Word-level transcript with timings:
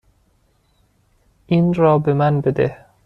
این 1.47 1.73
را 1.73 1.99
به 1.99 2.13
من 2.13 2.41
بده. 2.41 2.85